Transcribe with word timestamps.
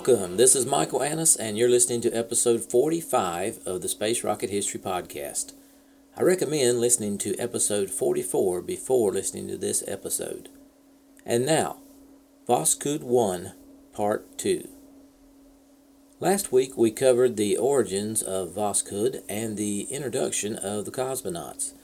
Welcome. 0.00 0.38
This 0.38 0.56
is 0.56 0.64
Michael 0.64 1.02
Annis, 1.02 1.36
and 1.36 1.58
you're 1.58 1.68
listening 1.68 2.00
to 2.00 2.12
episode 2.12 2.62
45 2.62 3.58
of 3.66 3.82
the 3.82 3.88
Space 3.88 4.24
Rocket 4.24 4.48
History 4.48 4.80
Podcast. 4.80 5.52
I 6.16 6.22
recommend 6.22 6.80
listening 6.80 7.18
to 7.18 7.36
episode 7.36 7.90
44 7.90 8.62
before 8.62 9.12
listening 9.12 9.46
to 9.48 9.58
this 9.58 9.84
episode. 9.86 10.48
And 11.26 11.44
now, 11.44 11.80
Voskhod 12.48 13.02
1, 13.02 13.52
Part 13.92 14.38
2. 14.38 14.70
Last 16.18 16.50
week 16.50 16.78
we 16.78 16.90
covered 16.92 17.36
the 17.36 17.58
origins 17.58 18.22
of 18.22 18.54
Voskhod 18.54 19.22
and 19.28 19.58
the 19.58 19.82
introduction 19.90 20.56
of 20.56 20.86
the 20.86 20.90
cosmonauts. 20.90 21.74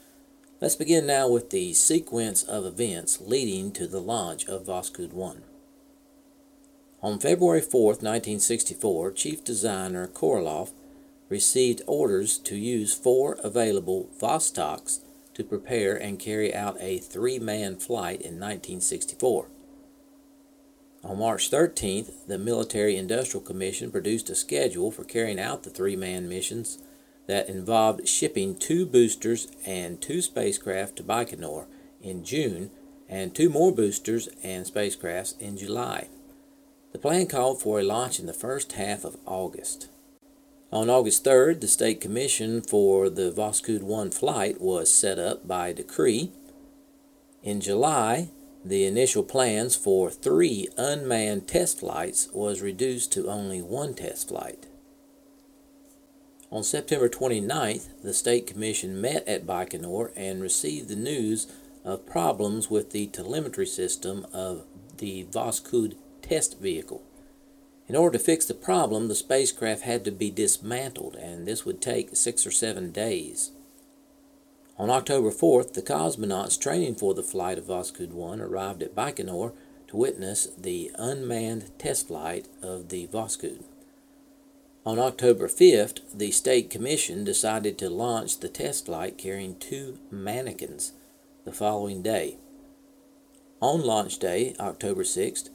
Let's 0.59 0.75
begin 0.75 1.05
now 1.05 1.29
with 1.29 1.51
the 1.51 1.71
sequence 1.75 2.41
of 2.41 2.65
events 2.65 3.21
leading 3.21 3.71
to 3.73 3.85
the 3.85 4.01
launch 4.01 4.47
of 4.47 4.65
Voskhod 4.65 5.13
1. 5.13 5.43
On 7.07 7.19
February 7.19 7.61
4, 7.61 7.91
1964, 7.91 9.11
Chief 9.13 9.41
Designer 9.41 10.09
Korolev 10.09 10.73
received 11.29 11.81
orders 11.87 12.37
to 12.39 12.57
use 12.57 12.93
four 12.93 13.37
available 13.41 14.09
Vostoks 14.19 14.99
to 15.33 15.45
prepare 15.45 15.95
and 15.95 16.19
carry 16.19 16.53
out 16.53 16.75
a 16.81 16.97
three 16.97 17.39
man 17.39 17.77
flight 17.77 18.19
in 18.19 18.41
1964. 18.41 19.47
On 21.05 21.17
March 21.17 21.49
13th, 21.49 22.27
the 22.27 22.37
Military 22.37 22.97
Industrial 22.97 23.41
Commission 23.41 23.89
produced 23.89 24.29
a 24.29 24.35
schedule 24.35 24.91
for 24.91 25.05
carrying 25.05 25.39
out 25.39 25.63
the 25.63 25.69
three 25.69 25.95
man 25.95 26.27
missions 26.27 26.77
that 27.25 27.47
involved 27.47 28.05
shipping 28.05 28.53
two 28.53 28.85
boosters 28.85 29.47
and 29.65 30.01
two 30.01 30.21
spacecraft 30.21 30.97
to 30.97 31.03
Baikonur 31.03 31.67
in 32.01 32.25
June 32.25 32.69
and 33.07 33.33
two 33.33 33.49
more 33.49 33.73
boosters 33.73 34.27
and 34.43 34.65
spacecrafts 34.65 35.39
in 35.39 35.55
July. 35.55 36.09
The 36.93 36.99
plan 36.99 37.27
called 37.27 37.61
for 37.61 37.79
a 37.79 37.83
launch 37.83 38.19
in 38.19 38.25
the 38.25 38.33
first 38.33 38.73
half 38.73 39.03
of 39.03 39.17
August. 39.25 39.89
On 40.71 40.89
August 40.89 41.23
3rd, 41.23 41.61
the 41.61 41.67
State 41.67 42.01
Commission 42.01 42.61
for 42.61 43.09
the 43.09 43.31
Voskhod 43.31 43.83
1 43.83 44.11
flight 44.11 44.59
was 44.59 44.93
set 44.93 45.17
up 45.19 45.47
by 45.47 45.71
decree. 45.71 46.31
In 47.43 47.61
July, 47.61 48.29
the 48.65 48.85
initial 48.85 49.23
plans 49.23 49.75
for 49.75 50.09
three 50.09 50.67
unmanned 50.77 51.47
test 51.47 51.79
flights 51.79 52.27
was 52.33 52.61
reduced 52.61 53.13
to 53.13 53.29
only 53.29 53.61
one 53.61 53.93
test 53.93 54.27
flight. 54.27 54.67
On 56.51 56.63
September 56.63 57.07
29th, 57.09 58.01
the 58.03 58.13
State 58.13 58.47
Commission 58.47 58.99
met 58.99 59.27
at 59.27 59.45
Baikonur 59.45 60.11
and 60.15 60.41
received 60.41 60.89
the 60.89 60.95
news 60.95 61.47
of 61.85 62.05
problems 62.05 62.69
with 62.69 62.91
the 62.91 63.07
telemetry 63.07 63.65
system 63.65 64.25
of 64.33 64.65
the 64.97 65.25
Voskhod 65.25 65.95
test 66.27 66.59
vehicle. 66.59 67.01
In 67.87 67.95
order 67.95 68.17
to 68.17 68.23
fix 68.23 68.45
the 68.45 68.53
problem, 68.53 69.07
the 69.07 69.15
spacecraft 69.15 69.83
had 69.83 70.03
to 70.05 70.11
be 70.11 70.29
dismantled, 70.29 71.15
and 71.15 71.47
this 71.47 71.65
would 71.65 71.81
take 71.81 72.15
six 72.15 72.45
or 72.45 72.51
seven 72.51 72.91
days. 72.91 73.51
On 74.77 74.89
October 74.89 75.31
4th, 75.31 75.73
the 75.73 75.81
cosmonauts 75.81 76.59
training 76.59 76.95
for 76.95 77.13
the 77.13 77.23
flight 77.23 77.57
of 77.57 77.65
Voskhod 77.65 78.11
1 78.11 78.41
arrived 78.41 78.83
at 78.83 78.93
Baikonur 78.93 79.53
to 79.87 79.97
witness 79.97 80.49
the 80.57 80.91
unmanned 80.95 81.71
test 81.79 82.07
flight 82.07 82.47
of 82.61 82.89
the 82.89 83.07
Voskhod. 83.07 83.63
On 84.85 84.99
October 84.99 85.47
5th, 85.47 85.99
the 86.13 86.31
State 86.31 86.69
Commission 86.69 87.23
decided 87.23 87.77
to 87.77 87.89
launch 87.89 88.39
the 88.39 88.49
test 88.49 88.85
flight 88.85 89.17
carrying 89.17 89.57
two 89.57 89.99
mannequins 90.11 90.91
the 91.45 91.51
following 91.51 92.01
day. 92.01 92.37
On 93.61 93.81
launch 93.81 94.19
day, 94.19 94.55
October 94.59 95.03
6th, 95.03 95.49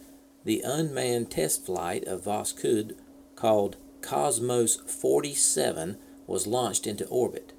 the 0.45 0.61
unmanned 0.63 1.31
test 1.31 1.65
flight 1.65 2.05
of 2.05 2.25
Voskhod, 2.25 2.97
called 3.37 3.77
Cosmos 4.01 4.77
47, 4.77 5.97
was 6.27 6.47
launched 6.47 6.87
into 6.87 7.07
orbit. 7.07 7.53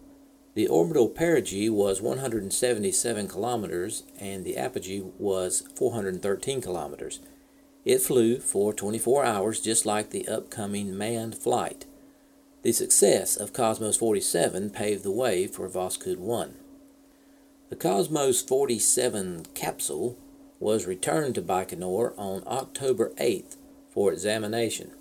The 0.55 0.67
orbital 0.67 1.09
perigee 1.09 1.69
was 1.69 2.01
177 2.01 3.27
kilometers 3.27 4.03
and 4.19 4.45
the 4.45 4.57
apogee 4.57 5.01
was 5.17 5.63
413 5.75 6.61
kilometers. 6.61 7.19
It 7.85 8.01
flew 8.01 8.39
for 8.39 8.73
24 8.73 9.25
hours 9.25 9.59
just 9.59 9.85
like 9.85 10.11
the 10.11 10.27
upcoming 10.27 10.97
manned 10.97 11.35
flight. 11.35 11.85
The 12.61 12.71
success 12.71 13.35
of 13.35 13.51
Cosmos 13.51 13.97
47 13.97 14.69
paved 14.69 15.03
the 15.03 15.11
way 15.11 15.47
for 15.47 15.67
Voskhod 15.67 16.17
1. 16.17 16.53
The 17.69 17.75
Cosmos 17.75 18.41
47 18.41 19.47
capsule 19.53 20.17
was 20.63 20.87
returned 20.87 21.35
to 21.35 21.41
Baikonur 21.41 22.13
on 22.17 22.41
October 22.47 23.11
8th 23.19 23.57
for 23.91 24.13
examination. 24.13 24.91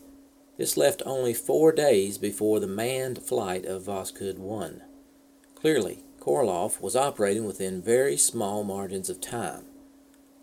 This 0.58 0.76
left 0.76 1.02
only 1.06 1.32
four 1.32 1.70
days 1.70 2.18
before 2.18 2.58
the 2.58 2.66
manned 2.66 3.22
flight 3.22 3.64
of 3.64 3.84
Voskhod 3.84 4.38
1. 4.38 4.82
Clearly, 5.54 6.00
Korolev 6.18 6.80
was 6.80 6.96
operating 6.96 7.44
within 7.44 7.80
very 7.80 8.16
small 8.16 8.64
margins 8.64 9.08
of 9.08 9.20
time. 9.20 9.62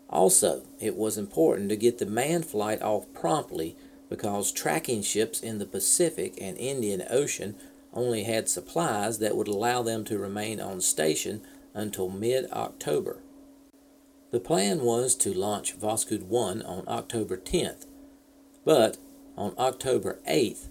Also, 0.08 0.62
it 0.80 0.96
was 0.96 1.18
important 1.18 1.68
to 1.68 1.76
get 1.76 1.98
the 1.98 2.06
manned 2.06 2.46
flight 2.46 2.80
off 2.80 3.12
promptly 3.12 3.76
because 4.08 4.50
tracking 4.50 5.02
ships 5.02 5.40
in 5.40 5.58
the 5.58 5.66
Pacific 5.66 6.32
and 6.40 6.56
Indian 6.56 7.02
Ocean 7.10 7.56
only 7.92 8.24
had 8.24 8.48
supplies 8.48 9.18
that 9.18 9.36
would 9.36 9.48
allow 9.48 9.82
them 9.82 10.02
to 10.04 10.18
remain 10.18 10.60
on 10.60 10.80
station 10.80 11.42
until 11.74 12.08
mid 12.08 12.50
October. 12.50 13.18
The 14.30 14.40
plan 14.40 14.84
was 14.84 15.16
to 15.16 15.34
launch 15.34 15.76
Voskhod 15.76 16.22
1 16.22 16.62
on 16.62 16.84
October 16.86 17.36
10th, 17.36 17.86
but 18.64 18.96
on 19.36 19.54
October 19.58 20.20
8th, 20.28 20.68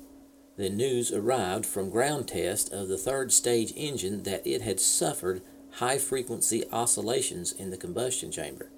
the 0.55 0.69
news 0.69 1.11
arrived 1.11 1.65
from 1.65 1.89
ground 1.89 2.29
test 2.29 2.71
of 2.71 2.87
the 2.87 2.97
third 2.97 3.33
stage 3.33 3.73
engine 3.75 4.23
that 4.23 4.47
it 4.47 4.61
had 4.61 4.79
suffered 4.79 5.41
high 5.73 5.97
frequency 5.97 6.63
oscillations 6.71 7.51
in 7.51 7.69
the 7.69 7.77
combustion 7.77 8.31
chamber. 8.31 8.71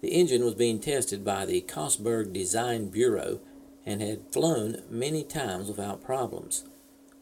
The 0.00 0.08
engine 0.08 0.44
was 0.44 0.54
being 0.54 0.80
tested 0.80 1.24
by 1.24 1.46
the 1.46 1.62
Kosberg 1.62 2.32
Design 2.32 2.88
Bureau 2.88 3.40
and 3.86 4.02
had 4.02 4.32
flown 4.32 4.82
many 4.90 5.24
times 5.24 5.68
without 5.68 6.04
problems. 6.04 6.64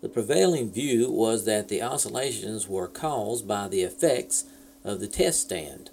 The 0.02 0.08
prevailing 0.08 0.72
view 0.72 1.10
was 1.10 1.44
that 1.44 1.68
the 1.68 1.82
oscillations 1.82 2.68
were 2.68 2.88
caused 2.88 3.46
by 3.46 3.68
the 3.68 3.82
effects 3.82 4.44
of 4.84 5.00
the 5.00 5.08
test 5.08 5.40
stand, 5.40 5.90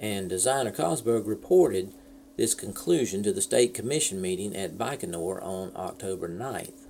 and 0.00 0.28
designer 0.28 0.72
Kosberg 0.72 1.26
reported 1.26 1.92
this 2.36 2.54
conclusion 2.54 3.22
to 3.22 3.32
the 3.32 3.42
State 3.42 3.74
Commission 3.74 4.20
meeting 4.20 4.56
at 4.56 4.78
Baikonur 4.78 5.42
on 5.42 5.72
October 5.76 6.28
9th. 6.28 6.86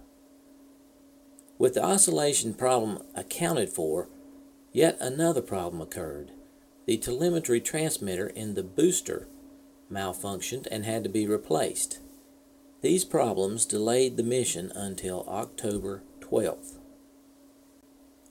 With 1.58 1.74
the 1.74 1.84
oscillation 1.84 2.54
problem 2.54 3.02
accounted 3.14 3.68
for, 3.68 4.08
yet 4.72 4.96
another 5.00 5.42
problem 5.42 5.82
occurred. 5.82 6.30
The 6.86 6.96
telemetry 6.96 7.60
transmitter 7.60 8.28
in 8.28 8.54
the 8.54 8.62
booster 8.62 9.26
malfunctioned 9.92 10.68
and 10.70 10.84
had 10.84 11.02
to 11.02 11.10
be 11.10 11.26
replaced. 11.26 11.98
These 12.80 13.04
problems 13.04 13.66
delayed 13.66 14.16
the 14.16 14.22
mission 14.22 14.72
until 14.74 15.26
October 15.28 16.02
12th. 16.20 16.78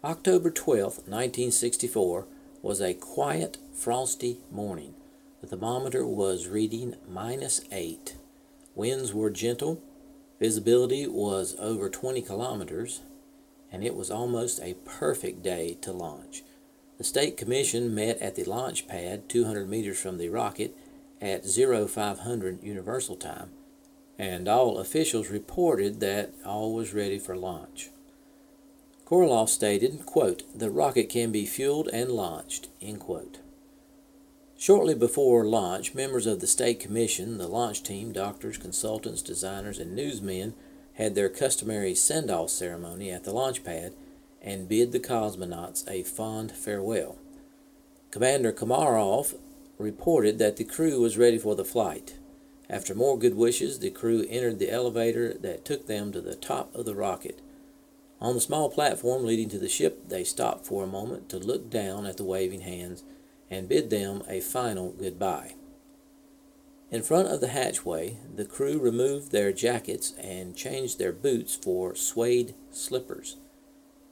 October 0.04 0.50
12, 0.50 0.84
1964, 1.06 2.26
was 2.62 2.82
a 2.82 2.94
quiet, 2.94 3.58
frosty 3.74 4.38
morning. 4.52 4.94
The 5.42 5.48
thermometer 5.48 6.06
was 6.06 6.48
reading 6.48 6.96
minus 7.10 7.62
8. 7.72 8.16
Winds 8.76 9.14
were 9.14 9.30
gentle. 9.30 9.82
Visibility 10.40 11.08
was 11.08 11.56
over 11.60 11.90
20 11.90 12.22
kilometers 12.22 13.02
and 13.72 13.84
it 13.84 13.96
was 13.96 14.10
almost 14.10 14.60
a 14.62 14.76
perfect 14.86 15.44
day 15.44 15.78
to 15.82 15.92
launch. 15.92 16.44
The 16.98 17.04
State 17.04 17.38
Commission 17.38 17.94
met 17.94 18.18
at 18.20 18.36
the 18.36 18.44
launch 18.44 18.88
pad 18.88 19.30
200 19.30 19.70
meters 19.70 20.00
from 20.00 20.18
the 20.18 20.30
rocket 20.30 20.76
at 21.22 21.46
0500 21.46 22.64
Universal 22.64 23.18
Time, 23.18 23.50
and 24.18 24.48
all 24.48 24.80
officials 24.80 25.30
reported 25.30 26.00
that 26.00 26.34
all 26.46 26.74
was 26.74 26.94
ready 26.94 27.20
for 27.20 27.38
launch. 27.38 27.90
Korolev 29.10 29.50
stated, 29.50 30.06
quote, 30.06 30.44
The 30.56 30.70
rocket 30.70 31.10
can 31.10 31.32
be 31.32 31.48
fueled 31.48 31.88
and 31.92 32.12
launched, 32.12 32.68
end 32.80 33.00
quote. 33.00 33.40
Shortly 34.56 34.94
before 34.94 35.46
launch, 35.46 35.96
members 35.96 36.28
of 36.28 36.42
the 36.42 36.48
State 36.48 36.80
Commission, 36.80 37.40
the 37.40 37.48
launch 37.48 37.82
team, 37.82 38.12
doctors, 38.12 38.58
consultants, 38.58 39.24
designers, 39.24 39.80
and 39.80 39.96
newsmen 39.96 40.54
had 40.94 41.16
their 41.16 41.30
customary 41.30 41.96
send 41.96 42.30
off 42.30 42.52
ceremony 42.52 43.10
at 43.10 43.24
the 43.24 43.34
launch 43.34 43.64
pad 43.64 43.94
and 44.44 44.70
bid 44.70 44.92
the 44.92 45.00
cosmonauts 45.00 45.90
a 45.90 46.04
fond 46.04 46.52
farewell. 46.52 47.18
Commander 48.12 48.52
Komarov 48.52 49.34
reported 49.80 50.38
that 50.38 50.58
the 50.58 50.64
crew 50.64 51.02
was 51.02 51.18
ready 51.18 51.40
for 51.40 51.56
the 51.56 51.66
flight. 51.66 52.16
After 52.70 52.94
more 52.94 53.18
good 53.18 53.36
wishes, 53.36 53.80
the 53.80 53.90
crew 53.90 54.24
entered 54.30 54.60
the 54.60 54.70
elevator 54.70 55.34
that 55.34 55.66
took 55.66 55.88
them 55.88 56.12
to 56.12 56.22
the 56.22 56.36
top 56.36 56.76
of 56.76 56.86
the 56.86 56.94
rocket. 56.94 57.42
On 58.22 58.36
the 58.36 58.42
small 58.42 58.70
platform 58.70 59.26
leading 59.26 59.50
to 59.50 59.60
the 59.60 59.70
ship, 59.70 60.10
they 60.10 60.24
stopped 60.24 60.66
for 60.66 60.84
a 60.84 60.88
moment 60.88 61.30
to 61.30 61.38
look 61.38 61.70
down 61.70 62.06
at 62.06 62.18
the 62.18 62.26
waving 62.26 62.62
hands 62.62 63.04
and 63.50 63.70
bid 63.70 63.90
them 63.90 64.24
a 64.28 64.42
final 64.42 64.92
goodbye. 64.92 65.56
In 66.92 67.04
front 67.04 67.28
of 67.28 67.40
the 67.40 67.50
hatchway, 67.50 68.18
the 68.36 68.46
crew 68.46 68.80
removed 68.80 69.32
their 69.32 69.54
jackets 69.54 70.14
and 70.20 70.56
changed 70.56 70.98
their 70.98 71.14
boots 71.14 71.56
for 71.56 71.96
suede 71.96 72.56
slippers. 72.72 73.38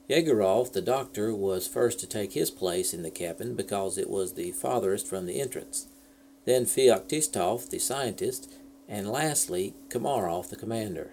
Yegorov, 0.08 0.72
the 0.72 0.80
doctor, 0.80 1.34
was 1.34 1.68
first 1.68 2.00
to 2.00 2.06
take 2.06 2.32
his 2.32 2.50
place 2.50 2.94
in 2.94 3.02
the 3.02 3.10
cabin 3.10 3.54
because 3.54 3.98
it 3.98 4.08
was 4.08 4.34
the 4.34 4.52
farthest 4.52 5.06
from 5.06 5.26
the 5.26 5.40
entrance. 5.40 5.88
Then 6.46 6.64
Feoktistov, 6.64 7.68
the 7.68 7.78
scientist, 7.78 8.50
and 8.88 9.10
lastly, 9.10 9.74
Komarov, 9.90 10.48
the 10.48 10.56
commander. 10.56 11.12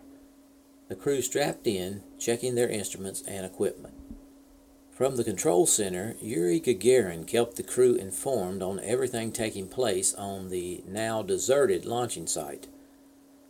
The 0.88 0.96
crew 0.96 1.22
strapped 1.22 1.66
in, 1.66 2.04
checking 2.20 2.56
their 2.56 2.70
instruments 2.70 3.24
and 3.28 3.46
equipment. 3.46 3.96
From 4.92 5.16
the 5.16 5.24
control 5.24 5.66
center, 5.66 6.16
Yuri 6.22 6.60
Gagarin 6.60 7.26
kept 7.26 7.56
the 7.56 7.64
crew 7.64 7.96
informed 7.96 8.62
on 8.62 8.80
everything 8.80 9.32
taking 9.32 9.68
place 9.68 10.14
on 10.14 10.50
the 10.50 10.84
now 10.88 11.22
deserted 11.22 11.86
launching 11.86 12.28
site. 12.28 12.68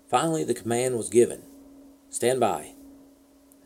Finally, 0.08 0.44
the 0.44 0.54
command 0.54 0.98
was 0.98 1.10
given 1.10 1.44
Stand 2.10 2.40
by. 2.40 2.72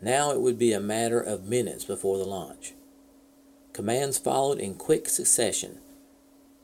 Now 0.02 0.32
it 0.32 0.40
would 0.40 0.58
be 0.58 0.72
a 0.72 0.80
matter 0.80 1.20
of 1.20 1.44
minutes 1.44 1.84
before 1.84 2.18
the 2.18 2.24
launch. 2.24 2.74
Commands 3.72 4.18
followed 4.18 4.58
in 4.58 4.74
quick 4.74 5.08
succession. 5.08 5.78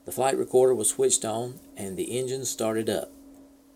The 0.03 0.11
flight 0.11 0.37
recorder 0.37 0.75
was 0.75 0.89
switched 0.89 1.23
on 1.23 1.61
and 1.77 1.95
the 1.95 2.19
engines 2.19 2.49
started 2.49 2.89
up. 2.89 3.09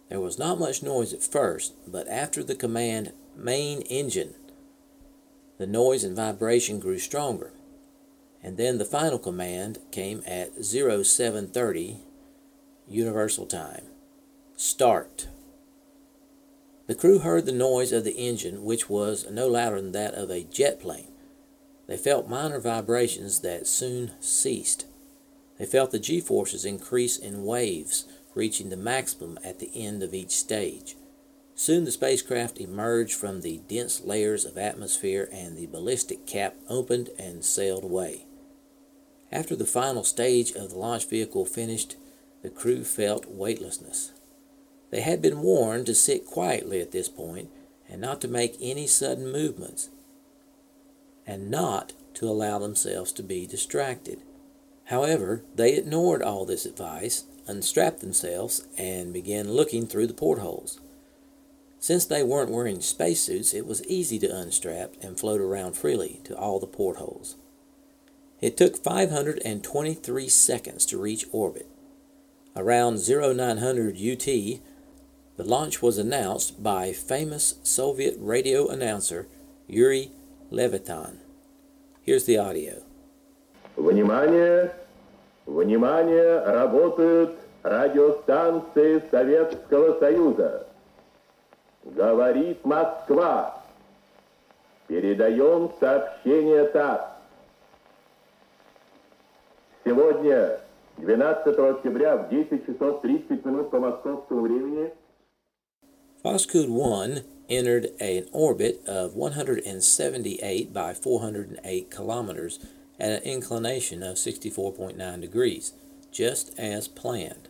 There 0.10 0.20
was 0.20 0.38
not 0.38 0.60
much 0.60 0.84
noise 0.84 1.14
at 1.14 1.24
first, 1.24 1.74
but 1.88 2.06
after 2.10 2.44
the 2.44 2.54
command 2.54 3.14
main 3.36 3.82
engine 3.82 4.36
the 5.62 5.68
noise 5.68 6.04
and 6.04 6.16
vibration 6.16 6.80
grew 6.80 6.98
stronger. 6.98 7.54
And 8.42 8.58
then 8.58 8.80
the 8.80 8.84
final 8.84 9.20
command 9.20 9.78
came 9.92 10.24
at 10.26 10.66
0730 10.66 12.00
Universal 12.88 13.46
Time. 13.46 13.84
Start. 14.56 15.28
The 16.88 16.96
crew 16.96 17.20
heard 17.20 17.46
the 17.46 17.52
noise 17.52 17.92
of 17.92 18.04
the 18.04 18.18
engine, 18.18 18.64
which 18.64 18.90
was 18.90 19.30
no 19.30 19.48
louder 19.48 19.80
than 19.80 19.92
that 19.92 20.16
of 20.16 20.32
a 20.32 20.42
jet 20.42 20.80
plane. 20.80 21.12
They 21.86 21.96
felt 21.96 22.28
minor 22.28 22.60
vibrations 22.60 23.42
that 23.42 23.68
soon 23.68 24.14
ceased. 24.20 24.88
They 25.60 25.68
felt 25.68 25.92
the 25.92 26.00
g 26.00 26.20
forces 26.20 26.66
increase 26.66 27.18
in 27.18 27.46
waves, 27.46 28.06
reaching 28.34 28.70
the 28.70 28.78
maximum 28.78 29.38
at 29.46 29.60
the 29.60 29.70
end 29.76 30.02
of 30.02 30.16
each 30.16 30.32
stage. 30.32 30.96
Soon 31.62 31.86
the 31.86 31.92
spacecraft 31.92 32.60
emerged 32.60 33.14
from 33.14 33.42
the 33.42 33.62
dense 33.68 34.02
layers 34.02 34.46
of 34.46 34.58
atmosphere 34.58 35.30
and 35.32 35.56
the 35.56 35.68
ballistic 35.68 36.26
cap 36.26 36.56
opened 36.68 37.12
and 37.20 37.46
sailed 37.46 37.84
away. 37.84 38.26
After 39.32 39.56
the 39.56 39.68
final 39.68 40.04
stage 40.04 40.54
of 40.54 40.72
the 40.72 40.80
launch 40.80 41.08
vehicle 41.08 41.46
finished, 41.46 41.98
the 42.42 42.50
crew 42.50 42.84
felt 42.84 43.30
weightlessness. 43.30 44.12
They 44.90 45.02
had 45.02 45.22
been 45.22 45.44
warned 45.44 45.86
to 45.86 45.94
sit 45.94 46.26
quietly 46.26 46.82
at 46.82 46.94
this 46.94 47.10
point 47.10 47.52
and 47.88 48.02
not 48.02 48.22
to 48.22 48.28
make 48.28 48.58
any 48.60 48.88
sudden 48.88 49.32
movements, 49.32 49.90
and 51.28 51.52
not 51.52 51.94
to 52.16 52.28
allow 52.28 52.58
themselves 52.58 53.12
to 53.12 53.22
be 53.22 53.46
distracted. 53.46 54.24
However, 54.86 55.44
they 55.54 55.76
ignored 55.76 56.24
all 56.24 56.44
this 56.44 56.66
advice, 56.66 57.26
unstrapped 57.46 58.00
themselves, 58.00 58.66
and 58.80 59.14
began 59.14 59.54
looking 59.54 59.86
through 59.86 60.08
the 60.08 60.16
portholes. 60.16 60.80
Since 61.81 62.07
they 62.07 62.23
weren't 62.23 62.51
wearing 62.51 62.81
spacesuits, 62.81 63.55
it 63.55 63.67
was 63.67 63.85
easy 63.87 64.19
to 64.21 64.37
unstrap 64.37 64.95
and 65.01 65.19
float 65.19 65.41
around 65.41 65.77
freely 65.77 66.21
to 66.25 66.37
all 66.37 66.59
the 66.59 66.67
portholes. 66.67 67.37
It 68.41 68.57
took 68.57 68.77
523 68.77 70.29
seconds 70.29 70.85
to 70.87 70.99
reach 70.99 71.27
orbit. 71.33 71.69
Around 72.55 72.99
0900 73.07 73.97
UT, 73.97 74.27
the 75.37 75.45
launch 75.45 75.83
was 75.83 75.99
announced 75.99 76.63
by 76.63 76.93
famous 76.93 77.57
Soviet 77.63 78.17
radio 78.19 78.69
announcer 78.69 79.29
Yuri 79.69 80.11
Levitan. 80.51 81.19
Here's 82.03 82.25
the 82.25 82.39
audio. 82.39 82.83
Внимание! 83.77 84.73
Внимание! 85.47 86.43
Работают 86.47 87.37
радиостанции 87.63 89.03
Советского 89.11 89.99
Союза. 89.99 90.67
Говорит 91.84 92.64
Москва. 92.64 93.64
Передаем 94.88 95.72
сообщение 95.80 96.66
ТАСС. 96.66 97.02
Сегодня, 99.84 100.60
12 100.98 101.58
октября 101.58 102.18
в 102.18 102.30
10 102.30 102.66
часов 102.66 103.02
30 103.02 103.46
минут 103.46 103.72
по 103.72 103.80
московскому 103.80 104.42
времени, 104.42 104.92
Voskhod 106.24 106.70
1 106.70 107.24
entered 107.50 107.88
an 108.00 108.28
orbit 108.32 108.84
of 108.86 109.16
178 109.16 110.72
by 110.72 110.94
408 110.94 111.90
kilometers 111.90 112.60
at 113.00 113.12
an 113.12 113.24
inclination 113.24 114.04
of 114.04 114.18
64.9 114.18 115.20
degrees, 115.20 115.74
just 116.12 116.58
as 116.60 116.88
planned. 116.88 117.50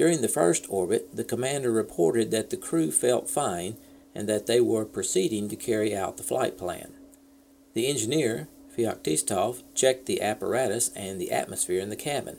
During 0.00 0.22
the 0.22 0.28
first 0.28 0.64
orbit, 0.70 1.14
the 1.14 1.24
commander 1.24 1.70
reported 1.70 2.30
that 2.30 2.48
the 2.48 2.56
crew 2.56 2.90
felt 2.90 3.28
fine 3.28 3.76
and 4.14 4.26
that 4.30 4.46
they 4.46 4.58
were 4.58 4.86
proceeding 4.86 5.46
to 5.50 5.56
carry 5.56 5.94
out 5.94 6.16
the 6.16 6.22
flight 6.22 6.56
plan. 6.56 6.94
The 7.74 7.86
engineer, 7.86 8.48
Feoktistov, 8.74 9.62
checked 9.74 10.06
the 10.06 10.22
apparatus 10.22 10.90
and 10.96 11.20
the 11.20 11.30
atmosphere 11.30 11.80
in 11.80 11.90
the 11.90 11.96
cabin. 11.96 12.38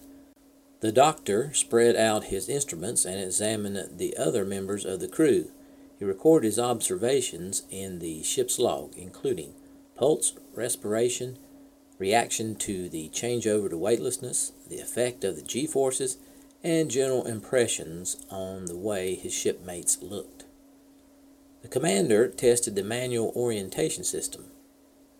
The 0.79 0.91
doctor 0.91 1.53
spread 1.53 1.95
out 1.95 2.23
his 2.33 2.49
instruments 2.49 3.05
and 3.05 3.21
examined 3.21 3.99
the 3.99 4.17
other 4.17 4.43
members 4.43 4.83
of 4.83 4.99
the 4.99 5.07
crew. 5.07 5.51
He 5.99 6.03
recorded 6.03 6.47
his 6.47 6.57
observations 6.57 7.61
in 7.69 7.99
the 7.99 8.23
ship's 8.23 8.57
log, 8.57 8.97
including 8.97 9.53
pulse, 9.95 10.33
respiration, 10.55 11.37
reaction 11.99 12.55
to 12.55 12.89
the 12.89 13.09
changeover 13.09 13.69
to 13.69 13.77
weightlessness, 13.77 14.51
the 14.67 14.79
effect 14.79 15.23
of 15.23 15.35
the 15.35 15.43
g 15.43 15.67
forces, 15.67 16.17
and 16.63 16.91
general 16.91 17.25
impressions 17.25 18.17
on 18.29 18.65
the 18.65 18.77
way 18.77 19.15
his 19.15 19.33
shipmates 19.33 20.01
looked. 20.01 20.45
The 21.61 21.67
commander 21.67 22.27
tested 22.27 22.75
the 22.75 22.83
manual 22.83 23.31
orientation 23.35 24.03
system 24.03 24.45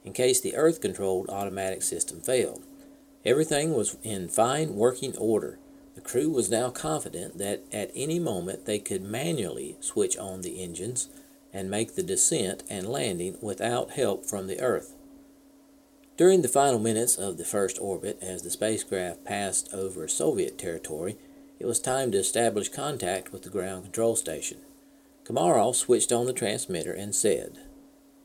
in 0.04 0.14
case 0.14 0.42
the 0.42 0.56
earth 0.56 0.82
controlled 0.82 1.30
automatic 1.30 1.82
system 1.84 2.22
failed. 2.22 2.64
Everything 3.24 3.74
was 3.74 3.98
in 4.04 4.28
fine 4.28 4.76
working 4.76 5.16
order. 5.18 5.60
The 5.94 6.02
crew 6.02 6.30
was 6.30 6.50
now 6.50 6.70
confident 6.70 7.38
that 7.38 7.64
at 7.72 7.92
any 7.94 8.20
moment 8.20 8.66
they 8.66 8.80
could 8.80 9.04
manually 9.04 9.78
switch 9.80 10.18
on 10.18 10.42
the 10.42 10.62
engines 10.64 11.10
and 11.54 11.70
make 11.70 11.96
the 11.96 12.04
descent 12.04 12.64
and 12.70 12.88
landing 12.88 13.38
without 13.42 13.92
help 13.92 14.26
from 14.26 14.48
the 14.48 14.60
earth. 14.60 14.96
During 16.18 16.42
the 16.42 16.48
final 16.48 16.80
minutes 16.80 17.18
of 17.18 17.38
the 17.38 17.46
first 17.46 17.78
orbit, 17.80 18.18
as 18.22 18.42
the 18.42 18.50
spacecraft 18.50 19.26
passed 19.26 19.74
over 19.74 20.08
Soviet 20.08 20.58
territory, 20.58 21.18
it 21.62 21.68
was 21.68 21.80
time 21.80 22.12
to 22.12 22.18
establish 22.18 22.70
contact 22.70 23.32
with 23.32 23.44
the 23.44 23.50
ground 23.50 23.84
control 23.84 24.16
station. 24.16 24.58
Komarov 25.24 25.76
switched 25.76 26.12
on 26.12 26.26
the 26.26 26.34
transmitter 26.34 26.92
and 26.92 27.14
said, 27.14 27.60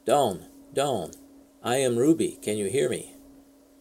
Don, 0.06 0.46
Don, 0.72 1.10
I 1.62 1.76
am 1.76 1.98
Ruby. 1.98 2.38
Can 2.40 2.56
you 2.56 2.70
hear 2.70 2.88
me? 2.88 3.12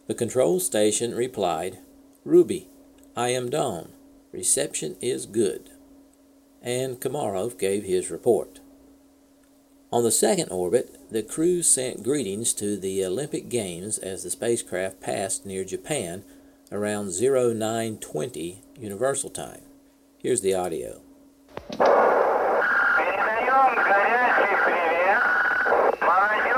The 0.08 0.14
control 0.14 0.60
station 0.60 1.14
replied, 1.14 1.78
Ruby, 2.22 2.68
I 3.16 3.30
am 3.30 3.48
Don. 3.48 3.92
Reception 4.30 4.94
is 5.00 5.24
good. 5.24 5.70
And 6.60 7.00
Komarov 7.00 7.58
gave 7.58 7.84
his 7.84 8.10
report. 8.10 8.60
On 9.90 10.02
the 10.02 10.10
second 10.10 10.50
orbit, 10.50 11.00
the 11.10 11.22
crew 11.22 11.62
sent 11.62 12.02
greetings 12.02 12.52
to 12.54 12.76
the 12.76 13.02
Olympic 13.02 13.48
Games 13.48 13.96
as 13.96 14.22
the 14.22 14.30
spacecraft 14.30 15.00
passed 15.00 15.46
near 15.46 15.64
Japan 15.64 16.24
around 16.70 17.18
0920 17.18 18.62
Universal 18.79 19.29
Time. 19.31 19.63
Here's 20.17 20.41
the 20.41 20.53
audio. 20.53 21.01
Передаем 22.97 23.75
горячий 23.75 24.55
привет 24.65 25.23
молодежи 26.01 26.54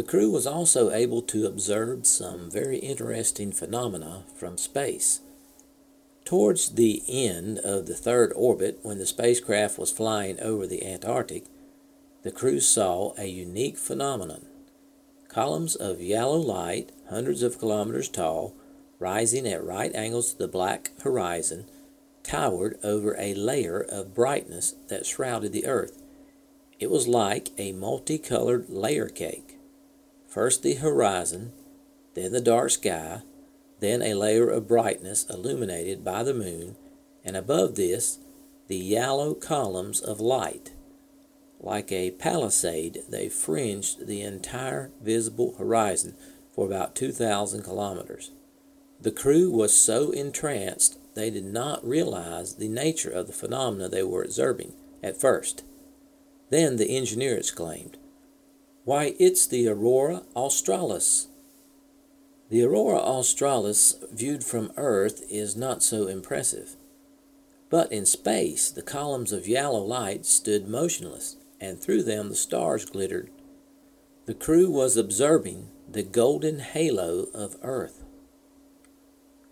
The 0.00 0.06
crew 0.06 0.30
was 0.30 0.46
also 0.46 0.90
able 0.90 1.20
to 1.20 1.44
observe 1.44 2.06
some 2.06 2.50
very 2.50 2.78
interesting 2.78 3.52
phenomena 3.52 4.24
from 4.34 4.56
space. 4.56 5.20
Towards 6.24 6.70
the 6.70 7.02
end 7.06 7.58
of 7.58 7.84
the 7.84 7.94
third 7.94 8.32
orbit, 8.34 8.78
when 8.80 8.96
the 8.96 9.04
spacecraft 9.04 9.78
was 9.78 9.92
flying 9.92 10.40
over 10.40 10.66
the 10.66 10.86
Antarctic, 10.86 11.44
the 12.22 12.32
crew 12.32 12.60
saw 12.60 13.12
a 13.18 13.26
unique 13.26 13.76
phenomenon. 13.76 14.46
Columns 15.28 15.74
of 15.76 16.00
yellow 16.00 16.38
light, 16.38 16.92
hundreds 17.10 17.42
of 17.42 17.58
kilometers 17.58 18.08
tall, 18.08 18.54
rising 18.98 19.46
at 19.46 19.62
right 19.62 19.94
angles 19.94 20.32
to 20.32 20.38
the 20.38 20.48
black 20.48 20.92
horizon, 21.02 21.66
towered 22.22 22.78
over 22.82 23.14
a 23.18 23.34
layer 23.34 23.82
of 23.82 24.14
brightness 24.14 24.76
that 24.88 25.04
shrouded 25.04 25.52
the 25.52 25.66
earth. 25.66 26.02
It 26.78 26.90
was 26.90 27.06
like 27.06 27.50
a 27.58 27.72
multicolored 27.72 28.70
layer 28.70 29.10
cake. 29.10 29.49
First 30.30 30.62
the 30.62 30.74
horizon, 30.74 31.50
then 32.14 32.30
the 32.30 32.40
dark 32.40 32.70
sky, 32.70 33.22
then 33.80 34.00
a 34.00 34.14
layer 34.14 34.48
of 34.48 34.68
brightness 34.68 35.28
illuminated 35.28 36.04
by 36.04 36.22
the 36.22 36.32
moon, 36.32 36.76
and 37.24 37.36
above 37.36 37.74
this, 37.74 38.20
the 38.68 38.76
yellow 38.76 39.34
columns 39.34 40.00
of 40.00 40.20
light. 40.20 40.70
Like 41.58 41.90
a 41.90 42.12
palisade, 42.12 43.02
they 43.08 43.28
fringed 43.28 44.06
the 44.06 44.20
entire 44.20 44.92
visible 45.02 45.56
horizon 45.58 46.14
for 46.54 46.64
about 46.64 46.94
2,000 46.94 47.64
kilometers. 47.64 48.30
The 49.00 49.10
crew 49.10 49.50
was 49.50 49.76
so 49.76 50.12
entranced 50.12 50.96
they 51.16 51.30
did 51.30 51.44
not 51.44 51.84
realize 51.84 52.54
the 52.54 52.68
nature 52.68 53.10
of 53.10 53.26
the 53.26 53.32
phenomena 53.32 53.88
they 53.88 54.04
were 54.04 54.22
observing 54.22 54.74
at 55.02 55.20
first. 55.20 55.64
Then 56.50 56.76
the 56.76 56.96
engineer 56.96 57.36
exclaimed, 57.36 57.96
Why, 58.84 59.14
it's 59.18 59.46
the 59.46 59.68
aurora 59.68 60.22
australis! 60.34 61.28
The 62.48 62.62
aurora 62.64 62.98
australis, 62.98 63.96
viewed 64.10 64.42
from 64.42 64.72
Earth, 64.76 65.22
is 65.28 65.54
not 65.54 65.82
so 65.82 66.06
impressive. 66.06 66.76
But 67.68 67.92
in 67.92 68.06
space, 68.06 68.70
the 68.70 68.82
columns 68.82 69.32
of 69.32 69.46
yellow 69.46 69.84
light 69.84 70.26
stood 70.26 70.66
motionless, 70.66 71.36
and 71.60 71.78
through 71.78 72.02
them 72.02 72.30
the 72.30 72.34
stars 72.34 72.84
glittered. 72.84 73.30
The 74.26 74.34
crew 74.34 74.70
was 74.70 74.96
observing 74.96 75.68
the 75.88 76.02
golden 76.02 76.60
halo 76.60 77.26
of 77.34 77.56
Earth. 77.62 78.02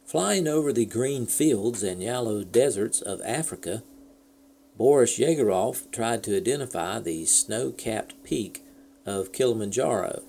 Flying 0.04 0.49
over 0.49 0.73
the 0.73 0.87
green 0.87 1.26
fields 1.26 1.82
and 1.82 2.02
yellow 2.02 2.42
deserts 2.42 3.02
of 3.02 3.20
Africa, 3.25 3.82
Boris 4.76 5.18
Yegorov 5.18 5.90
tried 5.90 6.23
to 6.25 6.37
identify 6.37 6.99
the 6.99 7.26
snow 7.26 7.73
capped 7.73 8.23
peak 8.25 8.62
of 9.09 9.33
Kilimanjaro. 9.33 10.23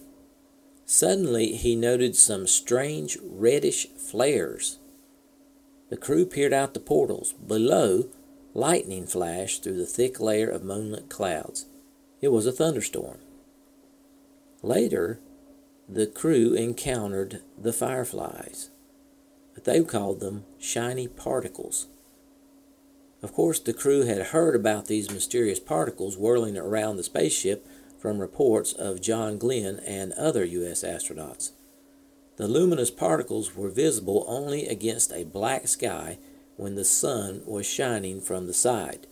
Suddenly, 0.85 1.53
he 1.53 1.75
noted 1.75 2.15
some 2.15 2.47
strange 2.47 3.17
reddish 3.21 3.87
flares. 3.89 4.79
The 5.89 5.97
crew 5.97 6.25
peered 6.25 6.53
out 6.53 6.73
the 6.73 6.79
portals. 6.79 7.33
Below, 7.33 8.09
lightning 8.53 9.05
flashed 9.05 9.63
through 9.63 9.77
the 9.77 9.85
thick 9.85 10.19
layer 10.19 10.49
of 10.49 10.63
moonlit 10.63 11.09
clouds. 11.09 11.65
It 12.21 12.29
was 12.29 12.45
a 12.45 12.51
thunderstorm. 12.51 13.19
Later, 14.61 15.19
the 15.87 16.07
crew 16.07 16.53
encountered 16.53 17.41
the 17.57 17.73
fireflies, 17.73 18.69
but 19.53 19.63
they 19.63 19.83
called 19.83 20.19
them 20.19 20.45
shiny 20.59 21.07
particles. 21.07 21.87
Of 23.21 23.33
course, 23.33 23.59
the 23.59 23.73
crew 23.73 24.03
had 24.03 24.27
heard 24.27 24.55
about 24.55 24.85
these 24.85 25.11
mysterious 25.11 25.59
particles 25.59 26.17
whirling 26.17 26.57
around 26.57 26.97
the 26.97 27.03
spaceship 27.03 27.65
from 27.99 28.19
reports 28.19 28.71
of 28.71 29.01
John 29.01 29.37
Glenn 29.37 29.79
and 29.85 30.13
other 30.13 30.45
U.S. 30.45 30.83
astronauts. 30.83 31.51
The 32.37 32.47
luminous 32.47 32.89
particles 32.89 33.55
were 33.55 33.69
visible 33.69 34.23
only 34.25 34.65
against 34.65 35.11
a 35.11 35.25
black 35.25 35.67
sky 35.67 36.17
when 36.55 36.75
the 36.75 36.85
sun 36.85 37.41
was 37.45 37.65
shining 37.65 38.21
from 38.21 38.47
the 38.47 38.53
side. 38.53 39.05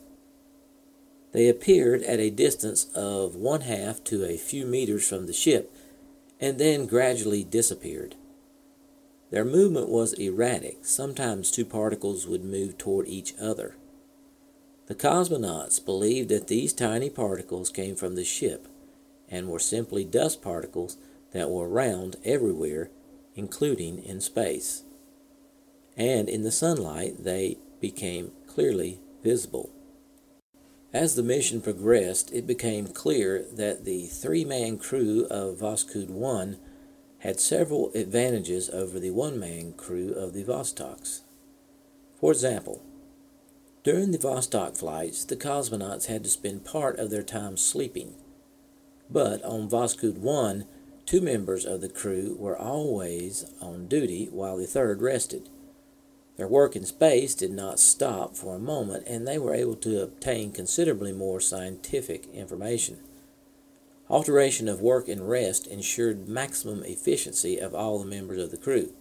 They 1.34 1.50
appeared 1.50 2.03
at 2.03 2.22
a 2.22 2.29
distance 2.29 2.88
of 2.96 3.36
one 3.36 3.62
half 3.62 4.01
to 4.06 4.24
a 4.24 4.38
few 4.38 4.65
meters 4.65 5.08
from 5.08 5.27
the 5.27 5.34
ship 5.34 5.75
and 6.39 6.58
then 6.58 6.86
gradually 6.86 7.44
disappeared. 7.44 8.15
Their 9.29 9.44
movement 9.44 9.89
was 9.89 10.13
erratic. 10.13 10.86
Sometimes 10.86 11.51
two 11.51 11.65
particles 11.65 12.25
would 12.25 12.46
move 12.46 12.77
toward 12.77 13.08
each 13.08 13.34
other. 13.39 13.75
The 14.86 14.96
cosmonauts 14.96 15.84
believed 15.84 16.29
that 16.29 16.48
these 16.48 16.72
tiny 16.72 17.10
particles 17.10 17.70
came 17.70 17.98
from 17.98 18.15
the 18.15 18.24
ship 18.24 18.70
and 19.30 19.50
were 19.50 19.60
simply 19.60 20.04
dust 20.04 20.42
particles 20.42 20.98
that 21.32 21.50
were 21.50 21.68
round 21.68 22.16
everywhere, 22.24 22.90
including 23.36 24.04
in 24.04 24.22
space. 24.22 24.84
And 25.96 26.30
in 26.30 26.44
the 26.44 26.52
sunlight, 26.52 27.24
they 27.24 27.58
became 27.82 28.32
clearly 28.48 29.00
visible. 29.24 29.72
As 30.94 31.16
the 31.16 31.24
mission 31.24 31.62
progressed, 31.62 32.32
it 32.34 32.48
became 32.48 32.88
clear 32.88 33.46
that 33.54 33.84
the 33.84 34.08
three 34.08 34.46
man 34.46 34.78
crew 34.78 35.28
of 35.30 35.58
Voskhod 35.58 36.10
1 36.10 36.58
had 37.20 37.40
several 37.40 37.92
advantages 37.94 38.70
over 38.70 39.00
the 39.00 39.12
one 39.12 39.40
man 39.40 39.74
crew 39.74 40.14
of 40.14 40.34
the 40.34 40.44
Vostoks. 40.44 41.22
For 42.20 42.32
example, 42.32 42.84
during 43.84 44.12
the 44.12 44.18
Vostok 44.18 44.78
flights, 44.78 45.24
the 45.26 45.36
cosmonauts 45.36 46.06
had 46.06 46.24
to 46.24 46.30
spend 46.30 46.66
part 46.66 47.00
of 47.00 47.10
their 47.10 47.24
time 47.24 47.58
sleeping 47.58 48.16
but 49.10 49.44
on 49.44 49.70
Voskhod 49.70 50.18
1, 50.18 50.66
two 51.06 51.22
members 51.22 51.66
of 51.66 51.82
the 51.82 51.90
crew 51.90 52.36
were 52.38 52.58
always 52.58 53.46
on 53.62 53.88
duty 53.88 54.28
while 54.32 54.58
the 54.58 54.68
third 54.68 55.02
rested. 55.02 55.50
Their 56.36 56.48
work 56.48 56.76
in 56.76 56.86
space 56.86 57.34
did 57.34 57.52
not 57.52 57.80
stop 57.80 58.36
for 58.36 58.56
a 58.56 58.60
moment, 58.60 59.08
and 59.08 59.28
they 59.28 59.40
were 59.40 59.56
able 59.56 59.76
to 59.78 60.04
obtain 60.04 60.52
considerably 60.52 61.12
more 61.12 61.40
scientific 61.40 62.28
information. 62.34 63.00
Alteration 64.10 64.70
of 64.70 64.80
work 64.80 65.08
and 65.08 65.28
rest 65.28 65.68
ensured 65.68 66.30
maximum 66.30 66.84
efficiency 66.84 67.58
of 67.58 67.74
all 67.74 68.00
the 68.00 68.06
members 68.06 68.42
of 68.42 68.52
the 68.52 68.58
crew. 68.58 68.94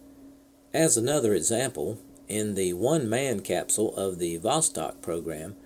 As 0.72 0.96
another 0.96 1.34
example, 1.34 1.98
in 2.28 2.54
the 2.54 2.72
one 2.72 3.08
man 3.08 3.40
capsule 3.40 3.94
of 3.96 4.18
the 4.18 4.38
Vostok 4.38 5.00
program, 5.02 5.56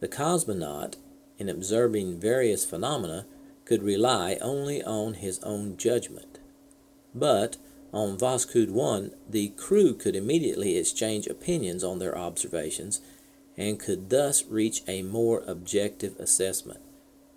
the 0.00 0.08
cosmonaut, 0.08 0.94
in 1.38 1.48
observing 1.48 2.18
various 2.18 2.64
phenomena, 2.64 3.26
could 3.68 3.82
rely 3.82 4.38
only 4.40 4.82
on 4.82 5.12
his 5.12 5.38
own 5.40 5.76
judgment. 5.76 6.38
But 7.14 7.58
on 7.92 8.16
Voskhod 8.16 8.70
1, 8.70 9.12
the 9.28 9.50
crew 9.50 9.92
could 9.92 10.16
immediately 10.16 10.78
exchange 10.78 11.26
opinions 11.26 11.84
on 11.84 11.98
their 11.98 12.16
observations 12.16 13.02
and 13.58 13.78
could 13.78 14.08
thus 14.08 14.46
reach 14.46 14.82
a 14.88 15.02
more 15.02 15.42
objective 15.46 16.18
assessment. 16.18 16.80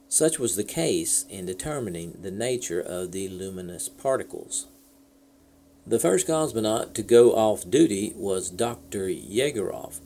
Such 0.07 0.39
was 0.39 0.55
the 0.55 0.63
case 0.63 1.25
in 1.29 1.45
determining 1.45 2.17
the 2.21 2.31
nature 2.31 2.79
of 2.79 3.11
the 3.11 3.27
luminous 3.27 3.89
particles. 3.89 4.67
The 5.85 6.00
first 6.00 6.27
cosmonaut 6.27 6.93
to 6.93 7.03
go 7.03 7.33
off 7.33 7.69
duty 7.69 8.13
was 8.15 8.50
Dr. 8.50 9.07
Yegorov. 9.09 10.00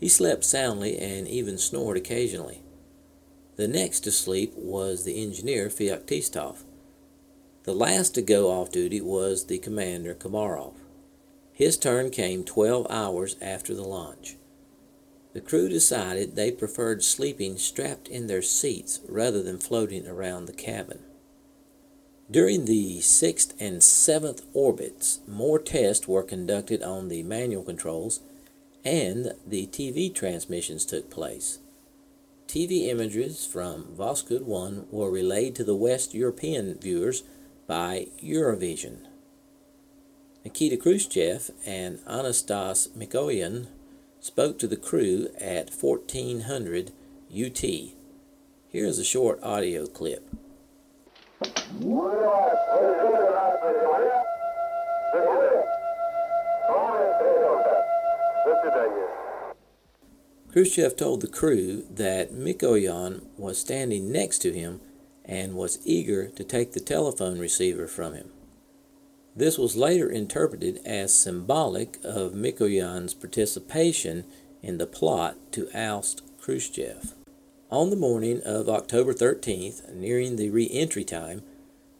He 0.00 0.08
slept 0.08 0.44
soundly 0.44 0.98
and 0.98 1.28
even 1.28 1.58
snored 1.58 1.98
occasionally. 1.98 2.62
The 3.58 3.66
next 3.66 4.00
to 4.00 4.12
sleep 4.12 4.54
was 4.54 5.02
the 5.02 5.20
engineer 5.20 5.68
Feoktistov. 5.68 6.58
The 7.64 7.74
last 7.74 8.14
to 8.14 8.22
go 8.22 8.52
off 8.52 8.70
duty 8.70 9.00
was 9.00 9.46
the 9.46 9.58
commander 9.58 10.14
Komarov. 10.14 10.74
His 11.52 11.76
turn 11.76 12.10
came 12.10 12.44
12 12.44 12.86
hours 12.88 13.34
after 13.42 13.74
the 13.74 13.82
launch. 13.82 14.36
The 15.32 15.40
crew 15.40 15.68
decided 15.68 16.36
they 16.36 16.52
preferred 16.52 17.02
sleeping 17.02 17.58
strapped 17.58 18.06
in 18.06 18.28
their 18.28 18.42
seats 18.42 19.00
rather 19.08 19.42
than 19.42 19.58
floating 19.58 20.06
around 20.06 20.46
the 20.46 20.52
cabin. 20.52 21.00
During 22.30 22.66
the 22.66 23.00
sixth 23.00 23.54
and 23.58 23.82
seventh 23.82 24.42
orbits, 24.54 25.18
more 25.26 25.58
tests 25.58 26.06
were 26.06 26.22
conducted 26.22 26.84
on 26.84 27.08
the 27.08 27.24
manual 27.24 27.64
controls 27.64 28.20
and 28.84 29.32
the 29.44 29.66
TV 29.66 30.14
transmissions 30.14 30.84
took 30.84 31.10
place. 31.10 31.58
TV 32.48 32.88
images 32.88 33.44
from 33.44 33.84
Voskhod 33.94 34.40
1 34.44 34.86
were 34.90 35.10
relayed 35.10 35.54
to 35.54 35.64
the 35.64 35.76
West 35.76 36.14
European 36.14 36.78
viewers 36.78 37.22
by 37.66 38.06
Eurovision. 38.24 39.00
Nikita 40.46 40.78
Khrushchev 40.78 41.50
and 41.66 41.98
Anastas 42.06 42.88
Mikoyan 42.96 43.66
spoke 44.20 44.58
to 44.60 44.66
the 44.66 44.78
crew 44.78 45.28
at 45.38 45.68
1400 45.74 46.92
UT. 47.30 47.64
Here's 48.70 48.98
a 48.98 49.04
short 49.04 49.42
audio 49.42 49.86
clip. 49.86 50.26
Khrushchev 60.58 60.96
told 60.96 61.20
the 61.20 61.28
crew 61.28 61.84
that 61.88 62.32
Mikoyan 62.32 63.22
was 63.36 63.60
standing 63.60 64.10
next 64.10 64.38
to 64.38 64.52
him 64.52 64.80
and 65.24 65.54
was 65.54 65.78
eager 65.84 66.30
to 66.30 66.42
take 66.42 66.72
the 66.72 66.80
telephone 66.80 67.38
receiver 67.38 67.86
from 67.86 68.14
him. 68.14 68.30
This 69.36 69.56
was 69.56 69.76
later 69.76 70.10
interpreted 70.10 70.80
as 70.84 71.14
symbolic 71.14 71.98
of 72.02 72.32
Mikoyan's 72.32 73.14
participation 73.14 74.24
in 74.60 74.78
the 74.78 74.86
plot 74.88 75.36
to 75.52 75.68
oust 75.72 76.22
Khrushchev. 76.40 77.14
On 77.70 77.90
the 77.90 77.94
morning 77.94 78.42
of 78.44 78.68
October 78.68 79.14
13th, 79.14 79.94
nearing 79.94 80.34
the 80.34 80.50
re 80.50 80.68
entry 80.72 81.04
time, 81.04 81.42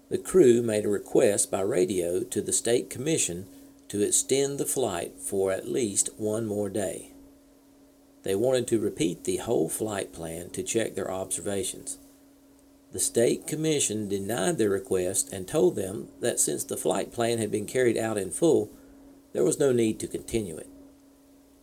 the 0.09 0.19
crew 0.19 0.63
made 0.63 0.85
a 0.85 0.89
request 0.89 1.49
by 1.49 1.61
radio 1.61 2.25
to 2.25 2.43
the 2.43 2.53
State 2.53 2.91
Commission 2.91 3.47
to 3.87 4.03
extend 4.03 4.59
the 4.59 4.67
flight 4.67 5.13
for 5.21 5.53
at 5.53 5.69
least 5.69 6.11
one 6.17 6.45
more 6.45 6.69
day. 6.69 7.13
They 8.29 8.35
wanted 8.35 8.67
to 8.67 8.79
repeat 8.79 9.25
the 9.25 9.39
whole 9.39 9.71
flight 9.71 10.13
plan 10.13 10.51
to 10.51 10.63
check 10.63 10.95
their 10.95 11.11
observations. 11.11 11.97
The 12.93 12.99
State 12.99 13.47
Commission 13.47 14.07
denied 14.07 14.59
their 14.59 14.69
request 14.69 15.33
and 15.33 15.49
told 15.49 15.77
them 15.77 16.09
that 16.21 16.39
since 16.39 16.63
the 16.63 16.77
flight 16.77 17.11
plan 17.11 17.39
had 17.39 17.51
been 17.51 17.65
carried 17.65 17.97
out 17.97 18.19
in 18.19 18.31
full, 18.31 18.71
there 19.33 19.45
was 19.45 19.59
no 19.59 19.73
need 19.73 19.99
to 20.01 20.07
continue 20.07 20.59
it. 20.59 20.69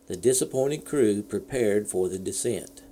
The 0.08 0.16
disappointed 0.16 0.84
crew 0.84 1.22
prepared 1.22 1.86
for 1.86 2.08
the 2.08 2.18
descent. 2.18 2.82